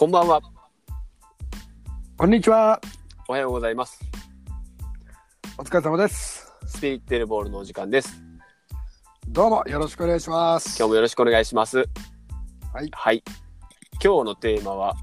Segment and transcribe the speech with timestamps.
[0.00, 0.40] こんばんは。
[2.16, 2.80] こんにちは。
[3.28, 4.00] おはようございます。
[5.58, 6.50] お疲れ様です。
[6.64, 8.18] スピリッテルボールのお時間です。
[9.28, 10.78] どうもよろしくお願いします。
[10.78, 11.80] 今日もよろしくお願いします。
[12.72, 13.22] はいはい。
[14.02, 14.96] 今日のテーマは、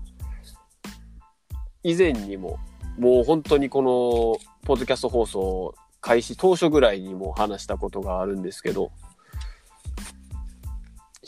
[1.83, 2.57] 以前にも、
[2.97, 8.91] もう本当にこの、ポッドキャスト放送開始当初ぐらいにも話したことがあるんですけど、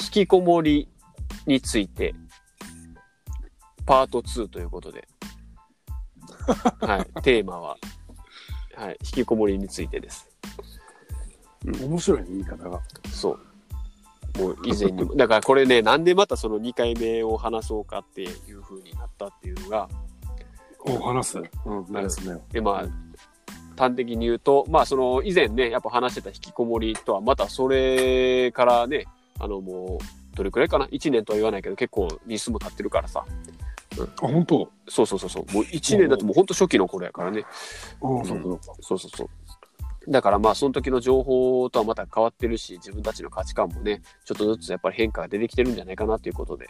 [0.02, 0.90] 引きこもり
[1.46, 2.16] について、
[3.90, 5.08] パート2ということで、
[6.80, 7.76] はい、テーマは、
[8.76, 10.30] はい、引きこもりについてです。
[11.66, 12.80] 面白いね言い方が。
[13.12, 13.40] そう。
[14.38, 15.16] もう以前にも。
[15.16, 19.90] だからこれね、なんでまたその2回目を話そうかっていう風になったっていうのが、
[20.82, 21.38] お話す？
[21.40, 22.40] うん、何ですね。
[22.52, 22.88] で、まあ、
[23.76, 29.08] 端的に言うと、まあその以前ね、やっぱ話してた引きこもりとは、またそれからね、
[29.40, 33.26] あのもう、どれくらいかな ?1 年とは言わないけど、結構日数も経ってるからさ。
[34.04, 34.72] あ、本当？
[34.88, 35.54] そうそうそうそう。
[35.54, 37.46] もう1年だともうほんと初期の頃やからね。
[38.02, 39.30] うん、んそうそうそう。
[40.12, 46.68] だからまあその時の情報とはまた変わってるし自分たちの価値観もねちょっとずつやっぱり変化が出てきてるんじゃないかなということで、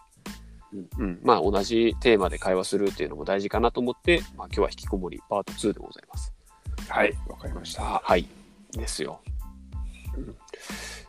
[0.98, 6.34] うんまあ同じテーマで会話するっていうのも大事かなと思って、まあ、今日は引きこもりパート2でございます。
[6.90, 7.84] はい、わかりました。
[8.04, 8.28] はい
[8.72, 9.22] ですよ。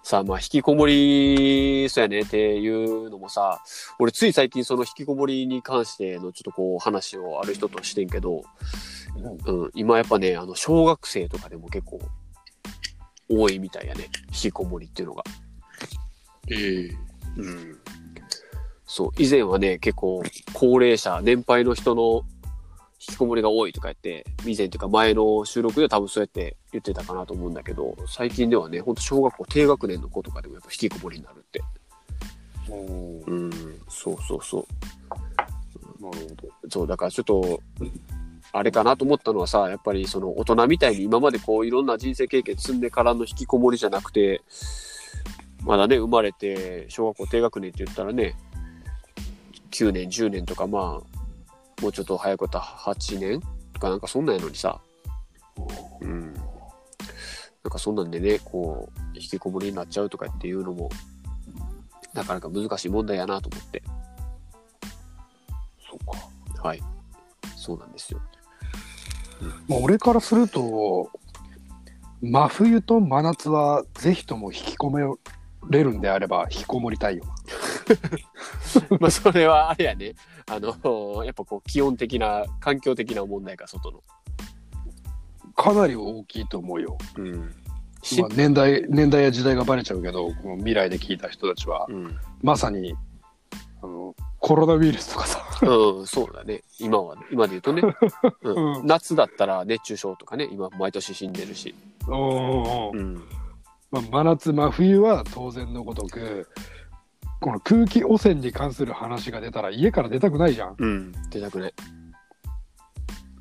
[0.03, 3.63] さあまあ引きこもりそうやねっていうのもさ
[3.99, 8.43] 俺つい最近その引きこもりに関してのちょっとこう話をある人としてんけど、
[9.47, 12.01] うん、今やっぱねあの小学生とかでも結構
[13.29, 14.09] 多いみたいやね。
[14.29, 15.23] 引きこもりっていうのが。
[16.49, 16.91] ええ
[17.37, 17.79] うん、
[18.85, 22.23] そう以前はね結構高齢者年配の人の
[23.01, 31.63] 引きこもりが多いとか言って以前というか前の収録では多分そうやって言ってたかなと思うんだけど最近ではねほんと小学校低学年の子とかでもやっぱ引きこもりになるって。
[33.27, 33.51] うん。
[33.89, 36.05] そうそうそう。
[36.05, 36.49] なるほど。
[36.69, 37.61] そうだからちょっと
[38.53, 44.43] あれかなと思ったのはさやっぱりその大人みたいに今までこういろんな人生経験積んでからの引きこもりじゃなくて
[45.63, 48.37] まだね生まれて小学校低学年って言ったらね
[49.71, 51.10] 9年10年とかまあ
[51.81, 53.41] もうちょっと早くった8年
[53.73, 54.81] とかなんかそんなんやのにさ。
[56.01, 56.33] うん。
[56.33, 60.89] なんかそんなんでねこう引きこもりになっちゃうとかっていうのも
[62.15, 63.83] なかなか難しい問題やなと思って。
[65.89, 66.63] そうか。
[66.63, 66.83] はい。
[67.57, 68.21] そうなんですよ。
[69.69, 71.11] まあ、俺からすると、
[72.21, 75.17] 真冬と真夏はぜひとも引き込め
[75.71, 77.25] れるんであれば引きこもりたいよ。
[79.01, 80.15] まあそれはあれやね。
[80.47, 84.03] あの、やっぱこう気温的な、環境的な問題か、外の。
[85.55, 86.99] かなり大きいと思うよ。
[87.17, 87.55] うん。
[88.03, 92.17] しまあ、年代、年代や時代がバレちゃうけど、この未来で聞いた人たちは、うん。
[92.43, 92.95] まさに、
[93.83, 96.63] あの、コロナウイルスとかさ、うん、そうだね。
[96.79, 97.83] 今は、今で言うとね、
[98.43, 101.75] うんうん夏だったら熱中症とかね、今毎年死んでるし。
[102.09, 103.23] おーうん。
[103.91, 106.49] まあ、真夏、真冬は当然のごとく、
[107.41, 110.77] この空気汚染に関する話が出たら家から出たくないじゃん。
[110.79, 111.13] うん。
[111.31, 111.75] 出たくない。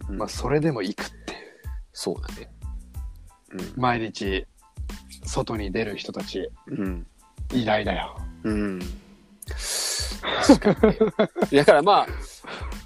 [0.10, 1.40] うんまあ、それでも行くっていう。
[1.94, 2.50] そうだね。
[3.76, 4.46] 毎日、
[5.24, 6.80] 外に出る人たち、うん。
[6.80, 7.08] うん。
[7.54, 8.18] 偉大だよ。
[8.44, 8.80] うん。
[10.48, 10.94] 確かに
[11.52, 11.58] ね。
[11.60, 12.08] だからまあ、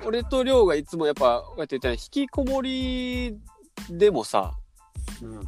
[0.06, 3.38] 俺と亮がいつもやっぱ、こうやって言ったら、引きこもり
[3.90, 4.53] でもさ、
[5.22, 5.41] うん。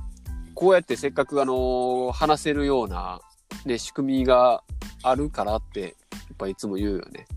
[0.54, 3.20] こうやってせっかくあの話せるような、
[3.66, 4.64] ね、仕組みが
[5.04, 5.92] あるからってやっ
[6.38, 7.28] ぱいつも言うよね。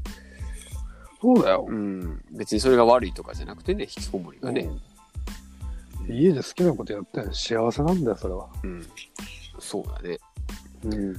[1.20, 1.66] そうだよ。
[1.68, 2.22] うん。
[2.30, 4.62] 別にそれが悪いとかじゃなくてね、引きこもりがね。
[4.62, 4.80] うん
[6.10, 8.48] 家で好きなことやって幸せなんだよ、それは。
[8.62, 8.86] うん。
[9.58, 10.18] そうだね。
[10.84, 11.16] うん。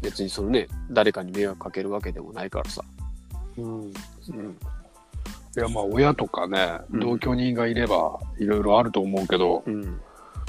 [0.00, 2.82] 別にそのね、誰かに迷惑かけるわけでもないからさ。
[3.56, 3.80] うん。
[3.82, 3.90] うん。
[3.90, 10.00] いや、まあ、親とかね、うん同居人がいれば、いろいろあると思うけど、うん。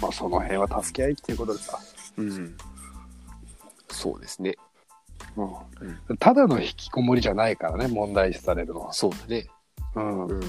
[0.01, 1.79] まあ、その辺は助け合いっていうことでさ。
[2.18, 2.58] うん。
[3.90, 4.55] そうですね。
[5.35, 5.43] う
[6.14, 6.17] ん。
[6.17, 8.93] ただの引きこもりじゃないからね、問題視されるのは。
[8.93, 9.47] そうだね。
[9.96, 10.28] うん。
[10.28, 10.40] うん。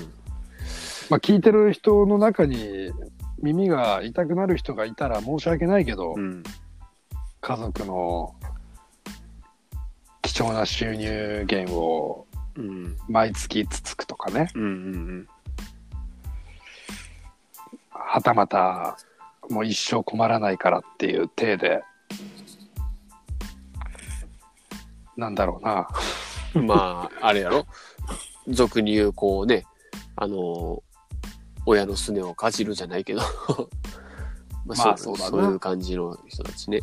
[1.11, 2.91] まあ、聞いてる人の中に、
[3.43, 6.43] 耳が痛くなる人がいたら申し訳ないけど、うん。
[7.41, 8.35] 家族の
[10.23, 12.97] 貴重な収入源をうん。
[13.09, 14.63] 毎月つつくとかね、うん。
[14.63, 15.29] うん。
[17.91, 18.97] はたまた
[19.51, 21.83] もう一生困らないからっていう体で、
[25.17, 25.89] なんだろうな。
[26.55, 26.67] うん。
[26.67, 27.67] まあ、あれやろ。
[28.49, 29.65] 俗に言う、こうね、
[30.17, 30.83] あの、
[31.67, 33.21] 親のすねをかじるじゃないけど。
[34.67, 36.81] ま まあそうそういう感じの人たちね。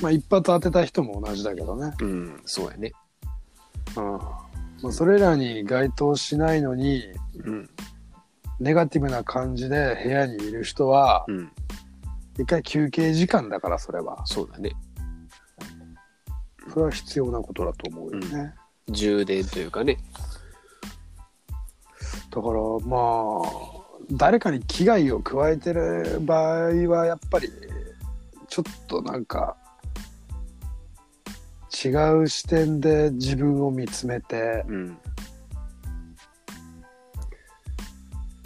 [0.00, 1.94] まあ一発当てた人も同じだけどね。
[2.00, 2.92] うん、そうやね。
[3.96, 4.18] うん。
[4.82, 7.04] まあ、それらに該当しないのに、
[7.44, 7.70] うん。
[8.60, 11.52] ネガティブな感じで部屋にいる人は、うん。
[12.38, 14.26] 一回休憩時間だから、それは。
[14.26, 14.72] そうだね。
[16.72, 18.54] それは必要なことだと思うよね。
[18.88, 19.98] 充電というかね。
[22.30, 22.96] だから、ま
[23.44, 27.48] あ、誰かに危害を加えてる場合は、やっぱり、
[28.48, 29.56] ちょっとなんか、
[31.84, 31.88] 違
[32.22, 34.98] う視点で自分を見つめてうん。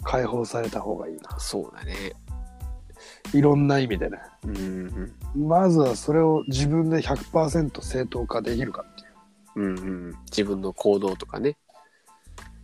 [0.09, 1.39] 解放された方がいいな。
[1.39, 2.13] そうだね。
[3.31, 4.17] いろんな意味でね。
[4.43, 5.13] うん。
[5.35, 9.05] まずはそれを自分で100%正当化できるかってい
[9.63, 9.67] う。
[9.67, 9.77] うん。
[9.77, 10.15] うん。
[10.31, 11.57] 自分の行動とかね。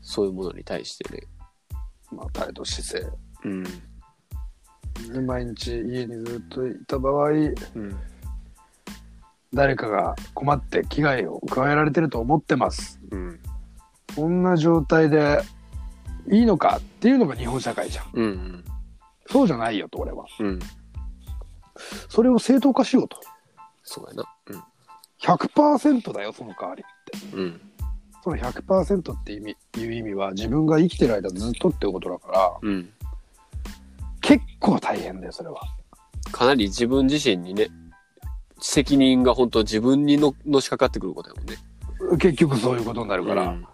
[0.01, 1.21] そういうものに対してね。
[2.11, 3.15] まあ、態度、姿勢。
[3.43, 3.63] うん。
[5.13, 7.53] で毎日家にずっといた場合、うん。
[9.53, 12.99] 誰かが困って危害を加えられてると思ってます。
[13.11, 13.39] うん。
[14.15, 15.43] そんな状態で
[16.31, 18.05] いいのかっていうのが日本社会じゃん。
[18.13, 18.63] うん。
[19.27, 20.25] そうじゃないよと、俺は。
[20.39, 20.59] うん。
[22.09, 23.19] それを正当化しようと。
[23.83, 24.23] そうやな。
[24.47, 24.63] うん。
[25.21, 27.37] 100%だよ、その代わりって。
[27.37, 27.61] うん。
[28.23, 32.89] その100%って意味いう意味は自分が生きてる間ずっとってことだから、うん。
[34.21, 35.61] 結構大変だよ、それは。
[36.31, 37.67] かなり自分自身にね、
[38.59, 41.57] 責任が本当自分にののしかかってくることやもんね。
[42.17, 43.67] 結局そういうことになるから、うん。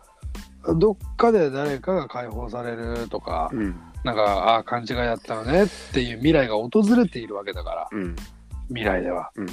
[0.76, 3.76] どっかで誰かが解放されるとか、うん。
[4.04, 8.16] なんか、ああ、勘違いやったのねっていう未来が訪れているわけだから、うん。
[8.68, 9.32] 未来では。
[9.36, 9.48] うん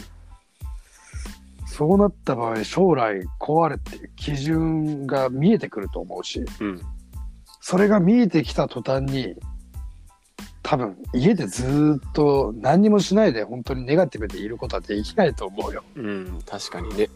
[1.78, 6.80] そうなった場合、将来壊れて基準が見えてくると思うし、うん。
[7.60, 9.36] それが見えてきた途端に、
[10.64, 15.84] 多分家でずーっと何にもしないで本当にネガティブでいることはできないと思うよ。
[15.94, 16.42] うん。
[16.44, 17.08] 確かにね。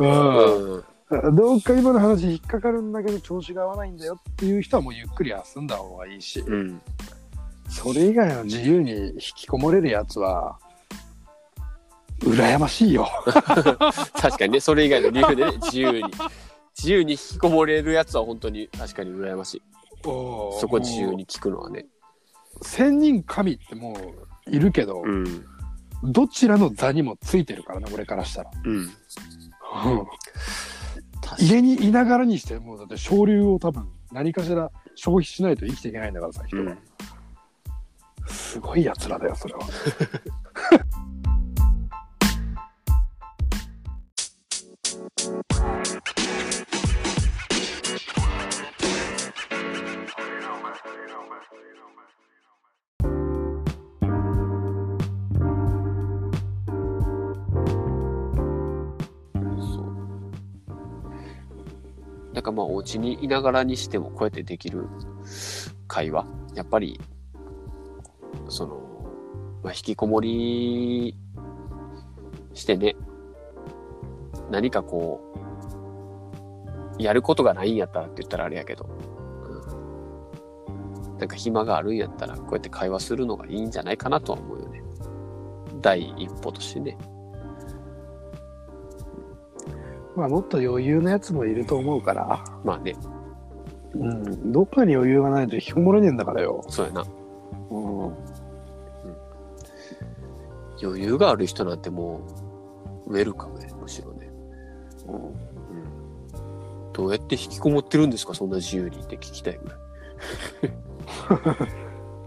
[0.00, 0.84] うんうん。
[1.10, 6.80] どっか今の話引っかかるんだけど調子が合わないんだよっていう人はもうゆっくり休んだ方がいいし、うん。
[7.68, 10.58] それ以外の自由に引きこもれるやつは、
[12.20, 13.08] 羨ましいよ。
[14.14, 16.04] 確かにね、それ以外の理由でね、自由に。
[16.76, 19.62] 自由に引きこもれるやつは本当に確かに羨ましい。
[20.02, 21.86] そそこ自由に聞くのはね。
[22.62, 23.96] 千人神っても
[24.46, 25.44] ういるけど、うん。
[26.02, 28.50] どちらの座にもついてるからね、俺からしたら。
[28.64, 28.86] うん。
[28.86, 28.96] 確
[29.28, 30.73] かに。
[31.38, 36.72] 家にいながらにして、もうだって昇竜を多分何かしら消費しないと生きていけないんだからさ、人が。
[36.72, 36.78] うん。
[38.26, 39.60] すごい奴らだよ、それは。
[62.64, 64.88] あお家にいながらにしてもこうやってできる
[65.88, 66.26] 会話。
[66.54, 67.00] やっぱり
[68.48, 68.76] その、
[69.62, 71.16] まあ、引きこもり
[72.52, 72.96] してね
[74.50, 75.20] 何かこ
[76.98, 78.88] うやることがないんやったらって言ったらあれやけど、
[80.68, 84.82] うん、なんか暇があるんやったらこうやって会話するのがいいんじゃないかなとは思うよね。
[85.80, 86.96] 第一歩としてね。
[90.16, 92.94] まあ、もっと余裕なやつもいると思うから、まあね。
[93.94, 96.64] うん、どっかに余裕がないと引きこもれねえんだからよ。
[96.68, 97.04] そうやな。
[97.70, 98.14] うん、
[100.82, 102.20] 余裕がある人なんても
[103.06, 104.30] うウェルカムねむしろね、
[105.06, 105.14] うん。
[105.14, 105.32] うん、
[106.92, 109.74] どうやって引きこもってるんですかそんな自由にって聞きたいぐら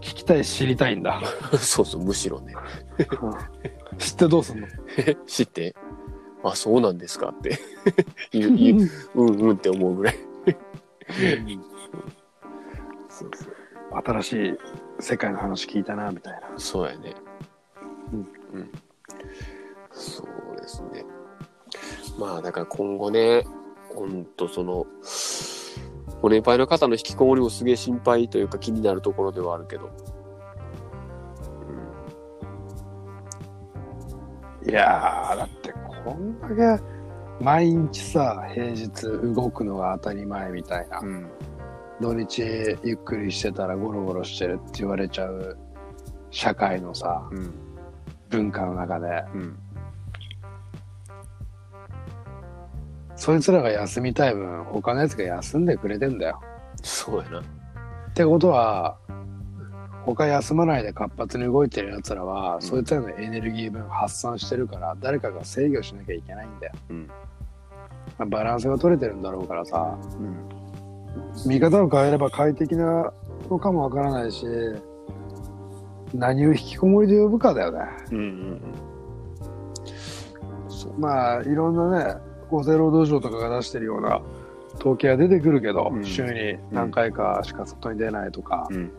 [0.00, 1.20] きたい、知りたいんだ。
[1.52, 2.54] い そうそうむしろね。
[3.20, 3.32] う ん
[3.98, 4.66] 知ってどうすんの？
[5.26, 5.74] 知って
[6.50, 7.28] あそうなんですか？
[7.36, 7.58] って。
[8.32, 10.18] 言う言ううんうんって思うぐらい。
[13.08, 13.54] そうそう。
[14.04, 14.58] 新しい
[15.00, 16.58] 世界の話聞いたな、みたいな。
[16.58, 17.14] そうやね。
[18.12, 18.72] うんうん。
[19.90, 21.04] そうですね。
[22.18, 23.44] まあだから今後ね
[23.94, 24.86] ほんとその
[26.20, 29.90] ご年配の方の引きこもりもすげえ心配というか気になるところではあるけど、
[34.66, 35.57] いやー、だって
[36.12, 36.82] こんだけ
[37.40, 41.00] 毎日さ、平日動くのが当たり前みたいな。
[41.00, 41.26] うん。
[42.00, 42.42] 土日
[42.84, 45.56] ゆっくりしてたらゴロゴロしてるって言われちゃう
[46.30, 47.54] 社会のさ、うん。
[48.30, 49.58] 文化の中で、うん。
[53.16, 56.40] そいつらが休みたい分、他のやつが休んでくれてんだよ。
[56.82, 57.40] そうやな。
[57.40, 57.42] っ
[58.14, 58.96] てことは、
[60.14, 66.72] 他休まないで活発に動いてるやつらは、んそいつらのエネルギー分発散してるから、誰かが制御しなきゃいけないんだよ。
[66.90, 67.10] うん
[68.18, 71.48] まあバランスが取れてるんだろうからさ、うん。
[71.48, 73.12] 見方を変えれば快適な
[73.48, 74.44] のかもわからないし、
[76.14, 77.80] 何を引きこもりで呼ぶかだよね。
[78.10, 78.26] うんうんう
[80.98, 81.00] ん。
[81.00, 82.16] まあ、いろんなね、
[82.50, 84.20] 厚生労働省とかが出してるような
[84.78, 88.90] 統計は出てくるけど、うん週に何回かしか外に出ないとか、うん。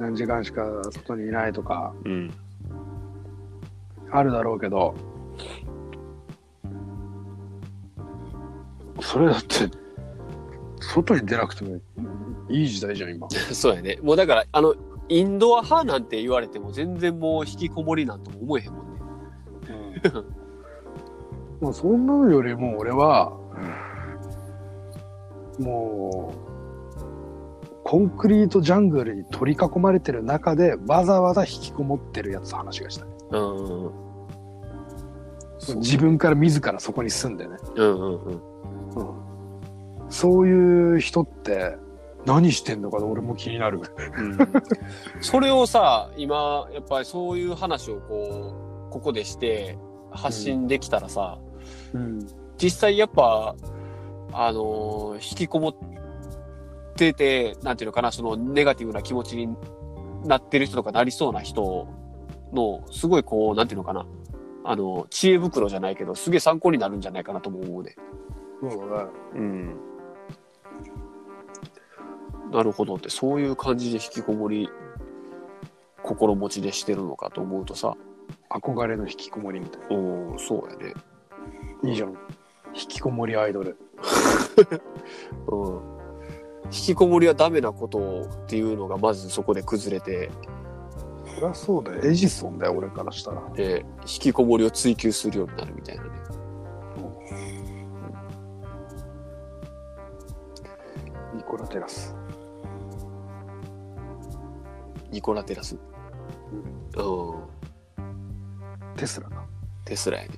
[0.00, 2.30] 何時間しか外にいないとか、うん。
[4.10, 4.94] あるだろうけど、
[9.00, 9.68] それだって、
[10.80, 11.80] 外に出なくても
[12.48, 13.28] いい時代じゃん、今。
[13.52, 13.98] そうやね。
[14.02, 14.74] もうだから、あの、
[15.10, 19.02] インドア派なんて言われても全然もう引きこもりなんとも思えへんもんね。
[21.60, 23.32] もう そんなのよりも俺は、
[25.58, 26.49] もう、
[27.90, 33.08] コンクリートジャングルに取り囲まれてる中でわざわざ引きこもってるやつと話がしたい。
[33.32, 33.92] うんうん。
[35.58, 37.56] そう自分から自らそこに住んでね。
[37.74, 38.40] うんうんうん。
[40.08, 41.74] そういう人って
[42.24, 43.80] 何してんのか俺も気になる。
[43.80, 44.38] うん
[45.20, 49.76] それをさ、今、やっぱりそういう話をこう、ここでして
[50.12, 51.40] 発信できたらさ、
[51.92, 52.24] うん。
[52.56, 53.56] 実際やっぱ、
[54.32, 55.74] あのー引きこもっ
[57.00, 59.48] てて、なんていうのかな、そのネガティブな気持ちに
[60.24, 61.88] なってる人とかなりそうな人
[62.52, 64.06] の、すごいこう、なんていうのかな、
[64.64, 67.96] あの、知恵袋じゃないけど、すげえ参考になるんじゃないかなとも思うね。
[68.60, 69.10] そうだね。
[69.34, 69.76] うん。
[72.50, 74.68] なるほどって、そういう感じで引きこもり、
[76.02, 77.96] 心持ちでしてるのかと思うとさ、
[78.50, 80.94] 憧れの引きこもりみたいおおそうやね。
[81.82, 81.90] な。
[81.90, 82.10] いいじゃん。
[82.74, 83.76] 引きこもりアイドル。
[85.48, 85.99] うん。
[86.72, 90.30] 引きこもりはダメなことっていうのがまずそこで崩れて、
[91.34, 92.02] そりゃそうだよ。
[92.04, 93.42] エジソンだよ、俺からしたら。
[93.54, 96.10] で、引きこもりを追求するようになるみたいなね。
[101.34, 102.14] ニコラテラス。
[105.10, 105.76] ニコラテラス？
[106.96, 107.34] うん。
[108.96, 109.44] テスラか。
[109.84, 110.34] テスラやね。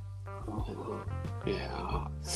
[1.45, 2.27] いやー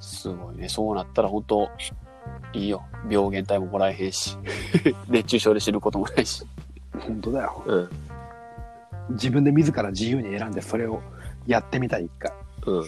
[0.00, 0.68] すごいね。
[0.68, 1.68] そうなったら本当
[2.52, 2.82] いいよ。
[3.08, 4.36] 病原体ももらえへんし。
[5.08, 6.46] 熱中症で死ぬこともないし。
[6.98, 7.62] 本当だよ。
[7.66, 7.90] うん。
[9.10, 11.00] 自分で自ら自由に選んでそれを
[11.46, 12.32] やってみたい、一回。
[12.66, 12.84] うん。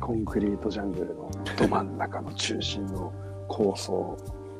[0.00, 3.12] コンクリートジャングルのど真ん中の中心の
[3.48, 4.16] 高層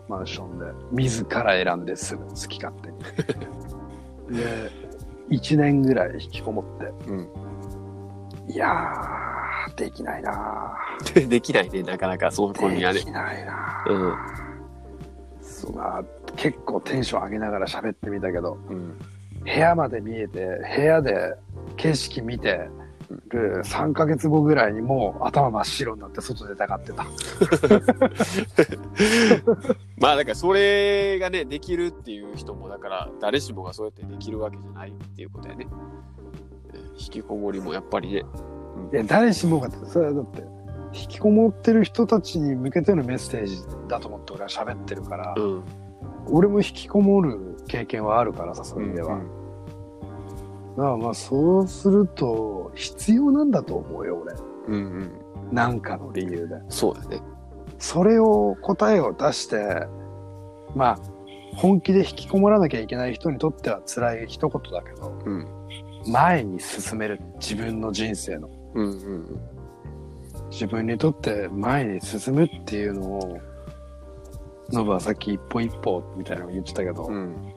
[0.08, 2.98] マンションで自ら選んで住む好き勝手に。
[4.38, 4.70] で、
[5.30, 7.28] 1年ぐらい引きこもって、うん。
[8.48, 9.27] いやー、
[9.78, 10.76] できないな
[11.28, 11.82] できないね。
[11.82, 12.58] なかなかそー。
[12.58, 13.04] こにはねで。
[13.04, 14.12] きないなうん。
[14.12, 14.16] ー。
[15.76, 16.04] まあ、
[16.36, 18.98] 結構テンション上げながら喋ってみたけど、うん。
[19.44, 21.34] 部屋まで見えて、部屋で
[21.76, 22.68] 景色見て
[23.28, 27.06] る3ヶ月後ぐらいにもう頭真っ白になって外出たがってた。
[29.98, 35.66] まあだからそれがね、できるっていう人も、だから誰しもがそうやってできるわけじゃないっていうことやね。
[35.70, 36.18] うん
[36.98, 38.24] 引きこもりもやっぱりね。
[38.92, 40.42] いや、誰しもがって、それはだって、
[40.92, 43.58] 引きこもってる人たちに向けてのメッセージ
[43.88, 45.62] だと思って俺は喋ってるから、うん。
[46.30, 49.14] 俺も引きこもる経験はあるからさ、そういう意味では。
[49.14, 49.38] うん
[50.78, 54.34] だからまあ、そうすると、必要なんだと思うよ、俺。
[54.68, 55.10] うんうん。
[55.50, 56.54] なんかの理由で。
[56.68, 57.20] そうだね。
[57.80, 59.88] それを答えを出して、
[60.76, 60.98] まあ、
[61.56, 65.48] 本気で引きこもらなきゃいけない人にとっては辛い一言だけど、うん。
[66.06, 69.40] 前に進める自分の人生のうんうん
[70.50, 73.38] 自分にとって前に進むっていうのを
[74.70, 77.54] ノブはさっき一歩一歩みたいなの言ってたけど、うん。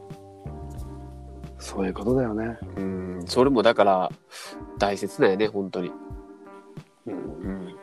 [1.60, 3.18] そういうことだよね、うん。
[3.18, 3.28] うん。
[3.28, 4.10] それもだから、
[4.78, 5.92] 大切なんやね、本当に。
[7.08, 7.76] うんうん。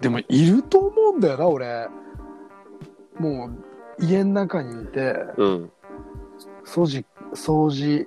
[0.00, 1.86] でもいると思うんだよな俺
[3.18, 3.48] も
[3.98, 5.72] う家の中にいてうん。
[6.64, 8.06] 掃除掃除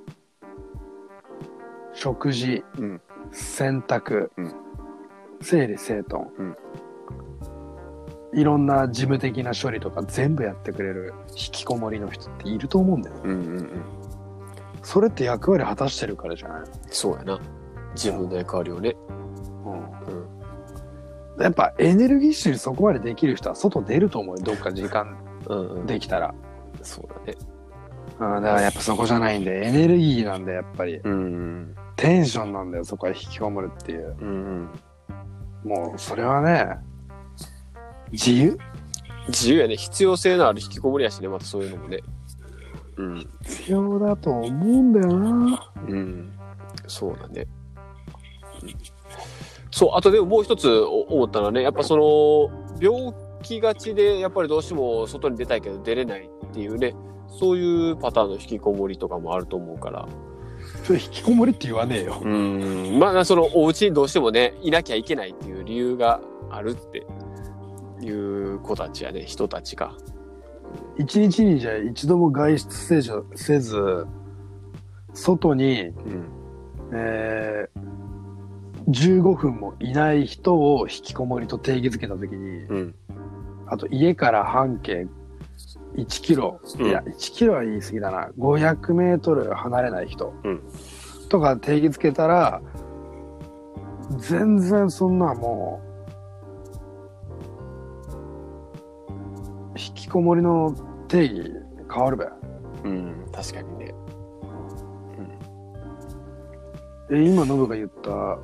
[1.94, 3.01] 食事うん。
[3.36, 4.54] 洗濯、うん
[5.42, 6.56] 整理整頓、うん
[8.34, 13.82] いろんな事務的な処理とか全部やってくれる引きこもりの人っていると思うんだようんうんうん。
[14.84, 17.39] それって役割果たしてるからじゃない、そうやな。
[17.96, 18.94] 自分の役割をね。
[19.65, 19.74] うん
[21.38, 21.42] うん。
[21.42, 25.86] やっぱエネルギッシュにそこまでできる人は外出ると思うよどっか時間うんうん。
[25.86, 26.36] できたら、
[26.82, 27.38] そうだね。
[28.20, 31.75] うん、だからやっぱそこじゃないんでエネルギーなんでやっぱりうん。
[31.96, 34.28] テンションなんだよそこは引きこもるっていううん
[35.64, 35.70] うん。
[35.70, 36.78] もうそれはね
[38.12, 38.58] 自由？
[39.28, 39.75] 自由やね。
[39.75, 42.00] 必要性のある引きこもりやしね、またそういうのもね。
[42.98, 43.30] うん。
[43.44, 46.32] 必要だと思うんだよなうん。
[46.88, 47.48] そうだね。
[48.64, 48.75] うん
[49.72, 56.96] そう、あとでももう一つお思ったのはね、やっぱその、病気がちで、やっぱりどうしても外に出たいけど出れないっていうね、
[57.28, 60.08] そういうパターンの引きこもりとかもあると思うから。
[60.86, 62.22] それ引きこもりって言わねえよ。
[62.24, 63.00] うん。
[63.00, 67.08] まあ、その、お家にどうしてもね、いなきゃいけないっていう理由があるって
[68.06, 69.96] いう子たちやね、人たちが。
[71.00, 74.06] 一日にじゃあ一度も外出せず、せず
[75.13, 76.30] 外に、うん。
[76.94, 82.96] えー、15分もいない人を引きこもりと定義づけたときに、うん。
[83.65, 85.08] あと家から半径
[85.96, 90.62] 1キロ、うんいや、1キロは言い過ぎだな、500メートル離れない人うん
[91.30, 92.62] とか定義づけたら、
[94.18, 95.82] 全然そんなも
[99.75, 100.75] う、引きこもりの
[101.08, 101.52] 定義
[101.92, 102.25] 変わるべ。
[102.84, 103.25] うん。
[103.32, 103.96] 確かにね。
[107.12, 108.40] え、今、ノブが言った、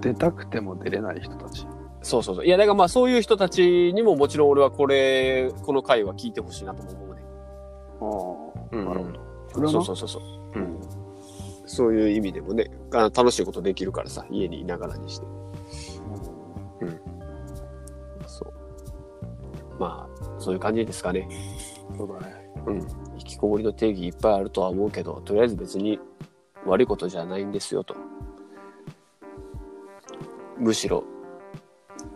[0.00, 1.66] 出たくても出れない人たち。
[2.02, 2.46] そうそうそう。
[2.46, 7.22] いや、だからまあそういう人たちにももちろん俺はこれ、この回は聞いてほしいなとも思うね。
[8.00, 8.04] あ
[8.72, 9.20] あ、うんなるほど。
[9.52, 10.58] それはなそうそうそうそう。
[10.58, 10.80] うん。
[11.66, 15.26] そういう意味でもね、あ楽しいことできるからさ、家にいながらにして。
[18.26, 18.52] そう。
[19.78, 21.28] まあ、そういう感じですかね。
[21.96, 22.50] そうだね。
[22.66, 22.76] うん。
[23.18, 25.98] 引きこもりの定義いっぱいあるとは思うけど、とりあえず別に
[26.64, 27.96] 悪いことじゃないんですよと。
[30.58, 31.04] むしろ、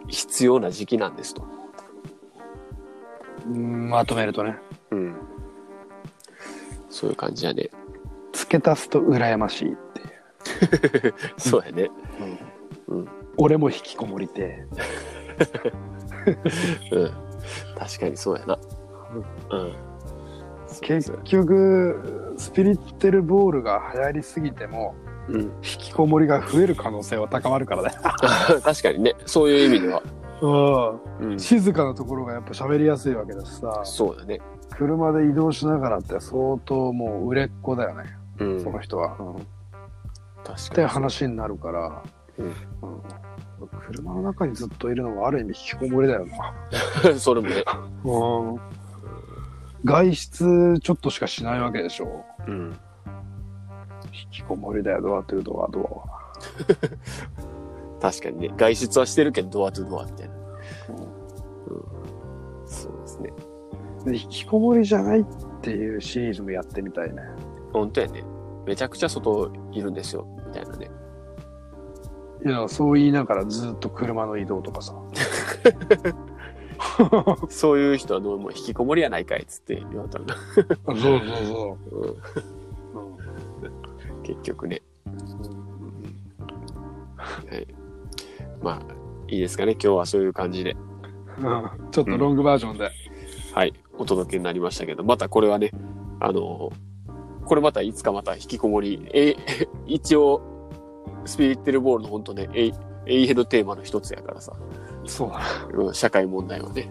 [0.09, 1.45] 必要な時期なんですと。
[3.47, 4.57] うんまとめるとね、
[4.91, 5.15] うん。
[6.89, 7.71] そういう感じやね。
[8.33, 11.15] 付け足すと羨ましいっていう。
[11.39, 11.91] そうやね。
[13.37, 14.67] 俺も引きこもりて。
[16.93, 17.11] うん。
[17.79, 18.59] 確かにそうやな。
[19.51, 19.75] うん。
[20.81, 24.95] 結局、スピリッテルボールが流行りすぎても、
[25.29, 25.41] うん。
[25.41, 27.91] 引きこもりが増える可能性は高まるからね。
[28.63, 30.03] 確かにね、そういう意味では。
[30.41, 31.25] う。
[31.25, 31.39] うんん。
[31.39, 34.41] 静かなところがやっぱ喋りやすいわけだしさ、そうだね。
[34.71, 38.05] 車で移動しながらって相当もう売れっ子だよね、
[38.39, 38.61] うん。
[38.63, 39.17] その人は。
[39.19, 39.39] うん、っ
[40.45, 40.71] 確かに。
[40.71, 42.03] て話になるから、
[42.39, 42.53] うんうん
[43.87, 47.15] 車の中にずっといるのはある意味引きこもりだよな。
[47.17, 47.65] それもね。
[48.05, 48.61] うん
[49.85, 52.25] 外出ちょっとしかしないわけでしょ。
[52.47, 52.77] うん。
[54.33, 56.23] 引きこもりだよ、ドアトゥドア、ドアは。
[58.01, 58.51] 確かにね。
[58.57, 60.35] 外出はしてるけど、ドアトゥドアみたいな。
[60.35, 60.45] うん
[60.97, 61.09] うん。
[62.67, 63.31] そうですね。
[64.07, 65.25] で引きこもりじゃないっ
[65.61, 67.21] ていうシリーズもやってみたいね。
[67.73, 68.25] 本当やね。
[68.67, 70.27] めちゃくちゃ外いるんですよ。
[70.49, 70.91] みたいなね。
[72.45, 74.95] いや、そう言いながらずっと車の移動とかさ。
[77.49, 80.35] そういう人はどうも引きこもりやないかいっつって言われたらな。
[80.87, 81.99] そうそうそう。
[81.99, 82.17] うん。
[84.23, 84.83] うん結局ね。
[87.17, 87.67] はい。
[88.63, 88.95] まあ、
[89.29, 89.73] いいですかね。
[89.73, 90.77] 今日はそういう感じで。
[91.39, 92.91] う んちょっとロングバージョンで。
[93.55, 95.73] はい、お届けになりましたけど、またこれはね、
[96.21, 96.71] あの
[97.45, 99.37] これまたいつかまた引きこもり、え、
[99.87, 100.41] 一応、
[101.27, 102.71] スピリッテルボールの本当ね、え
[103.07, 104.55] 永遠のテーマの一つやからさ、
[105.05, 105.41] そうだ。
[105.75, 106.89] うん社会問題はね、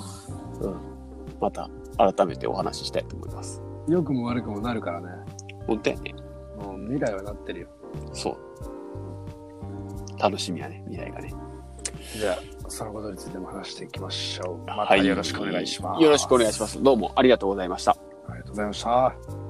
[0.62, 0.76] うん、
[1.40, 3.62] また改めてお話ししたいと思います。
[3.88, 5.08] 良くも悪くもなるからね。
[5.66, 6.14] 本当やね。
[6.60, 7.68] うん未来はなってるよ。
[8.12, 8.38] そう。
[10.20, 11.32] 楽しみやね、未来がね。
[12.16, 14.58] じゃあ、そのことについても話していきましょう。
[14.66, 16.02] またはいよろしくお願いします。
[16.02, 16.82] よろしくお願いします。
[16.82, 17.96] どうもありがとうございました。
[18.28, 19.47] ありがとうございました。